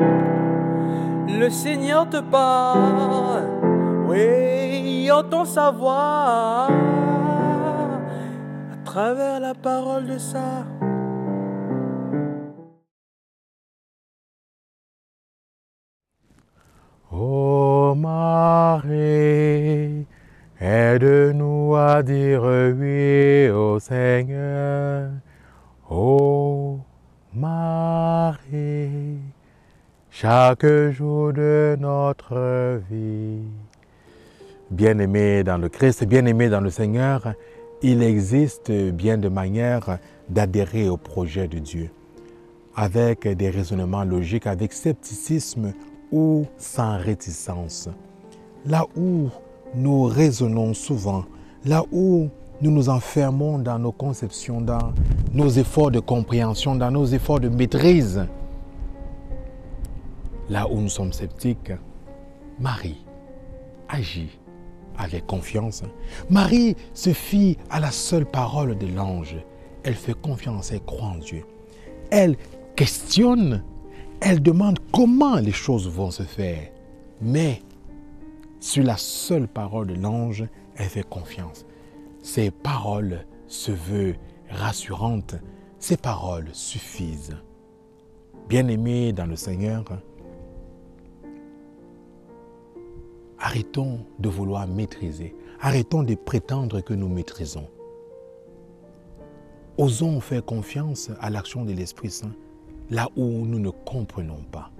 [0.00, 3.44] Le Seigneur te parle,
[4.06, 6.68] oui, entend sa voix
[8.72, 10.64] à travers la parole de ça.
[17.10, 18.86] Ô Marie,
[20.60, 25.10] aide-nous à dire oui au Seigneur.
[25.90, 26.80] Ô
[27.32, 28.39] Marie,
[30.20, 33.38] chaque jour de notre vie.
[34.70, 37.32] Bien-aimés dans le Christ, bien-aimés dans le Seigneur,
[37.80, 39.98] il existe bien de manières
[40.28, 41.88] d'adhérer au projet de Dieu,
[42.76, 45.72] avec des raisonnements logiques, avec scepticisme
[46.12, 47.88] ou sans réticence.
[48.66, 49.30] Là où
[49.74, 51.24] nous raisonnons souvent,
[51.64, 52.28] là où
[52.60, 54.92] nous nous enfermons dans nos conceptions, dans
[55.32, 58.26] nos efforts de compréhension, dans nos efforts de maîtrise,
[60.50, 61.72] là où nous sommes sceptiques,
[62.58, 63.02] Marie
[63.88, 64.38] agit
[64.98, 65.82] avec confiance.
[66.28, 69.36] Marie se fie à la seule parole de l'ange.
[69.82, 71.46] Elle fait confiance, elle croit en Dieu.
[72.10, 72.36] Elle
[72.76, 73.62] questionne
[74.20, 76.70] elle demande comment les choses vont se faire.
[77.20, 77.62] Mais
[78.60, 80.44] sur la seule parole de l'ange,
[80.76, 81.64] elle fait confiance.
[82.22, 84.18] Ces paroles se veulent
[84.50, 85.36] rassurantes.
[85.78, 87.36] Ces paroles suffisent.
[88.48, 89.84] Bien-aimés dans le Seigneur,
[93.50, 95.34] arrêtons de vouloir maîtriser.
[95.60, 97.66] Arrêtons de prétendre que nous maîtrisons.
[99.76, 102.32] Osons faire confiance à l'action de l'Esprit Saint
[102.90, 104.70] là où nous ne comprenons pas,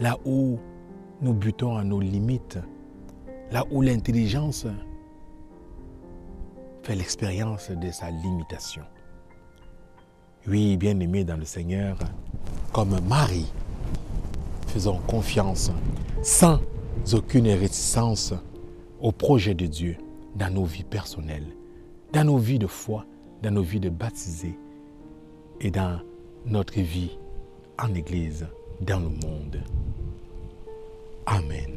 [0.00, 0.58] là où
[1.22, 2.58] nous butons à nos limites,
[3.52, 4.66] là où l'intelligence
[6.82, 8.82] fait l'expérience de sa limitation.
[10.48, 11.96] Oui, bien-aimés dans le Seigneur,
[12.72, 13.52] comme Marie,
[14.66, 15.70] faisons confiance
[16.22, 16.60] sans
[17.14, 18.34] aucune réticence
[19.00, 19.96] au projet de Dieu
[20.34, 21.46] dans nos vies personnelles,
[22.12, 23.06] dans nos vies de foi,
[23.42, 24.58] dans nos vies de baptisés
[25.60, 26.00] et dans
[26.44, 27.18] notre vie
[27.78, 28.46] en Église
[28.80, 29.62] dans le monde.
[31.26, 31.75] Amen.